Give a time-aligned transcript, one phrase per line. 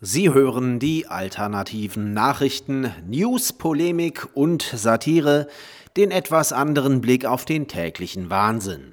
[0.00, 5.48] Sie hören die alternativen Nachrichten, News, Polemik und Satire,
[5.96, 8.92] den etwas anderen Blick auf den täglichen Wahnsinn.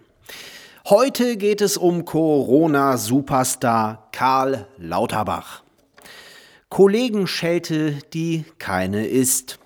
[0.89, 5.61] Heute geht es um Corona-Superstar Karl Lauterbach.
[6.69, 9.59] Kollegenschelte, die keine ist.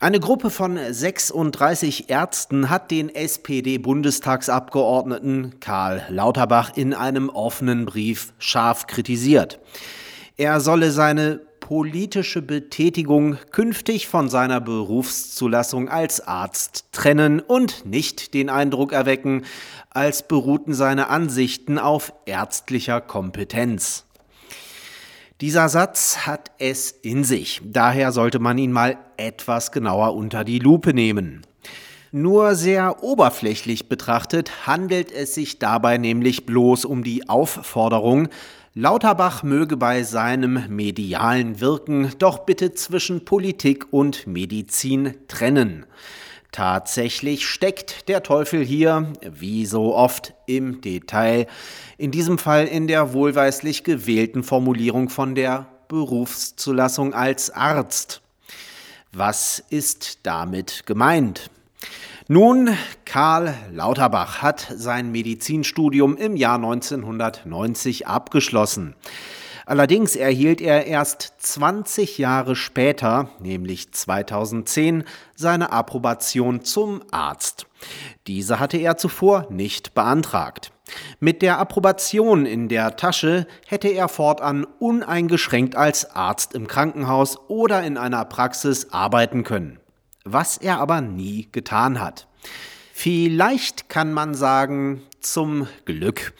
[0.00, 8.86] Eine Gruppe von 36 Ärzten hat den SPD-Bundestagsabgeordneten Karl Lauterbach in einem offenen Brief scharf
[8.86, 9.58] kritisiert.
[10.42, 18.50] Er solle seine politische Betätigung künftig von seiner Berufszulassung als Arzt trennen und nicht den
[18.50, 19.44] Eindruck erwecken,
[19.90, 24.04] als beruhten seine Ansichten auf ärztlicher Kompetenz.
[25.40, 30.58] Dieser Satz hat es in sich, daher sollte man ihn mal etwas genauer unter die
[30.58, 31.46] Lupe nehmen.
[32.10, 38.28] Nur sehr oberflächlich betrachtet handelt es sich dabei nämlich bloß um die Aufforderung,
[38.74, 45.84] Lauterbach möge bei seinem medialen Wirken doch bitte zwischen Politik und Medizin trennen.
[46.52, 51.48] Tatsächlich steckt der Teufel hier, wie so oft, im Detail,
[51.98, 58.22] in diesem Fall in der wohlweislich gewählten Formulierung von der Berufszulassung als Arzt.
[59.12, 61.50] Was ist damit gemeint?
[62.28, 62.70] Nun,
[63.04, 68.94] Karl Lauterbach hat sein Medizinstudium im Jahr 1990 abgeschlossen.
[69.66, 77.66] Allerdings erhielt er erst 20 Jahre später, nämlich 2010, seine Approbation zum Arzt.
[78.26, 80.72] Diese hatte er zuvor nicht beantragt.
[81.20, 87.82] Mit der Approbation in der Tasche hätte er fortan uneingeschränkt als Arzt im Krankenhaus oder
[87.82, 89.81] in einer Praxis arbeiten können
[90.24, 92.26] was er aber nie getan hat.
[92.92, 96.34] Vielleicht kann man sagen, zum Glück.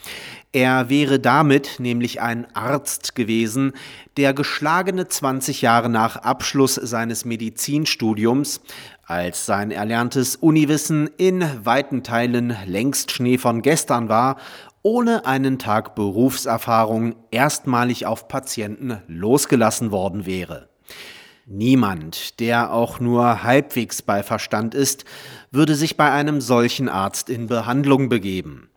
[0.52, 3.72] Er wäre damit nämlich ein Arzt gewesen,
[4.16, 8.60] der geschlagene 20 Jahre nach Abschluss seines Medizinstudiums,
[9.04, 14.36] als sein erlerntes Uniwissen in weiten Teilen längst Schnee von gestern war,
[14.82, 20.68] ohne einen Tag Berufserfahrung erstmalig auf Patienten losgelassen worden wäre.
[21.46, 25.04] Niemand, der auch nur halbwegs bei Verstand ist,
[25.50, 28.70] würde sich bei einem solchen Arzt in Behandlung begeben.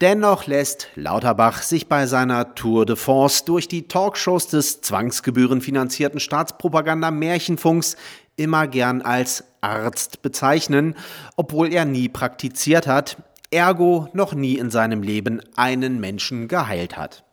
[0.00, 7.10] Dennoch lässt Lauterbach sich bei seiner Tour de France durch die Talkshows des zwangsgebührenfinanzierten Staatspropaganda
[7.10, 7.96] Märchenfunks
[8.36, 10.94] immer gern als Arzt bezeichnen,
[11.36, 13.18] obwohl er nie praktiziert hat,
[13.50, 17.25] ergo noch nie in seinem Leben einen Menschen geheilt hat.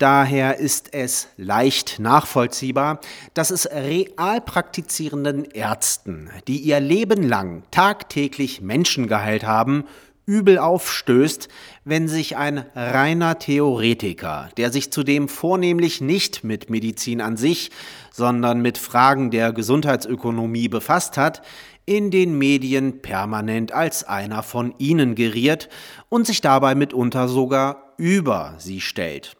[0.00, 3.00] Daher ist es leicht nachvollziehbar,
[3.34, 9.84] dass es real praktizierenden Ärzten, die ihr Leben lang tagtäglich Menschen geheilt haben,
[10.24, 11.48] übel aufstößt,
[11.84, 17.70] wenn sich ein reiner Theoretiker, der sich zudem vornehmlich nicht mit Medizin an sich,
[18.10, 21.42] sondern mit Fragen der Gesundheitsökonomie befasst hat,
[21.84, 25.68] in den Medien permanent als einer von ihnen geriert
[26.08, 29.36] und sich dabei mitunter sogar über sie stellt.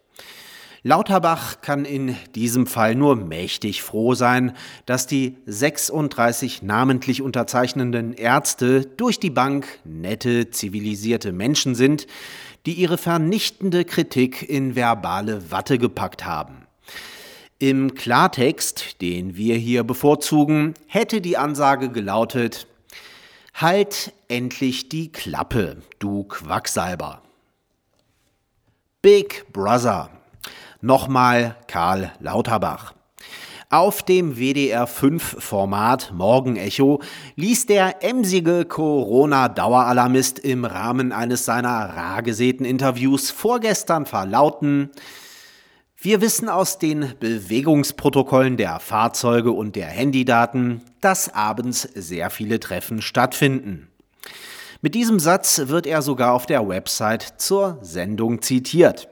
[0.83, 8.87] Lauterbach kann in diesem Fall nur mächtig froh sein, dass die 36 namentlich unterzeichnenden Ärzte
[8.87, 12.07] durch die Bank nette, zivilisierte Menschen sind,
[12.65, 16.67] die ihre vernichtende Kritik in verbale Watte gepackt haben.
[17.59, 22.67] Im Klartext, den wir hier bevorzugen, hätte die Ansage gelautet
[23.53, 27.21] Halt endlich die Klappe, du Quacksalber.
[29.03, 30.20] Big Brother
[30.83, 32.95] Nochmal Karl Lauterbach.
[33.69, 37.03] Auf dem WDR 5 Format Morgenecho
[37.37, 44.91] ließ der emsige Corona-Daueralarmist im Rahmen eines seiner rar gesäten Interviews vorgestern verlauten,
[46.03, 53.03] wir wissen aus den Bewegungsprotokollen der Fahrzeuge und der Handydaten, dass abends sehr viele Treffen
[53.03, 53.89] stattfinden.
[54.81, 59.10] Mit diesem Satz wird er sogar auf der Website zur Sendung zitiert.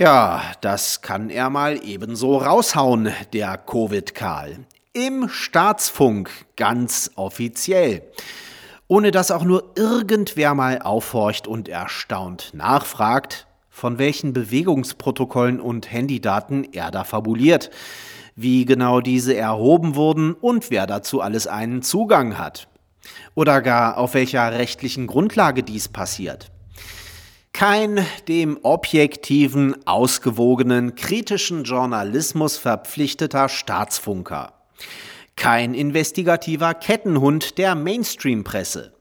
[0.00, 4.60] Ja, das kann er mal ebenso raushauen, der Covid-Karl.
[4.94, 8.00] Im Staatsfunk, ganz offiziell.
[8.88, 16.72] Ohne dass auch nur irgendwer mal aufhorcht und erstaunt nachfragt, von welchen Bewegungsprotokollen und Handydaten
[16.72, 17.68] er da fabuliert,
[18.34, 22.68] wie genau diese erhoben wurden und wer dazu alles einen Zugang hat.
[23.34, 26.50] Oder gar auf welcher rechtlichen Grundlage dies passiert.
[27.60, 34.54] Kein dem objektiven, ausgewogenen, kritischen Journalismus verpflichteter Staatsfunker.
[35.36, 38.94] Kein investigativer Kettenhund der Mainstream-Presse.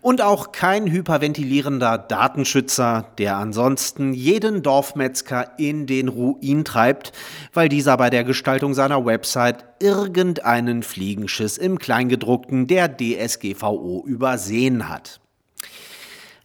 [0.00, 7.10] Und auch kein hyperventilierender Datenschützer, der ansonsten jeden Dorfmetzger in den Ruin treibt,
[7.52, 15.18] weil dieser bei der Gestaltung seiner Website irgendeinen Fliegenschiss im Kleingedruckten der DSGVO übersehen hat.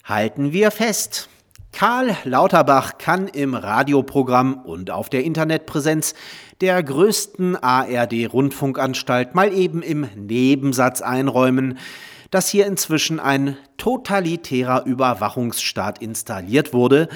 [0.02, 1.28] Halten wir fest.
[1.74, 6.14] Karl Lauterbach kann im Radioprogramm und auf der Internetpräsenz
[6.60, 11.78] der größten ARD-Rundfunkanstalt mal eben im Nebensatz einräumen,
[12.30, 17.08] dass hier inzwischen ein totalitärer Überwachungsstaat installiert wurde,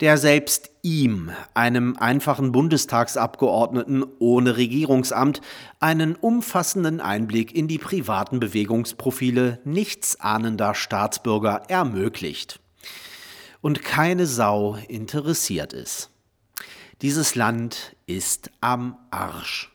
[0.00, 5.40] der selbst ihm, einem einfachen Bundestagsabgeordneten ohne Regierungsamt,
[5.78, 12.58] einen umfassenden Einblick in die privaten Bewegungsprofile nichtsahnender Staatsbürger ermöglicht
[13.60, 16.10] und keine Sau interessiert ist.
[17.02, 19.70] Dieses Land ist am Arsch.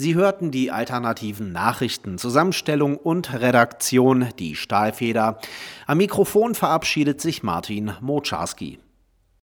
[0.00, 5.40] Sie hörten die alternativen Nachrichten, Zusammenstellung und Redaktion, die Stahlfeder.
[5.86, 8.78] Am Mikrofon verabschiedet sich Martin Moczarski.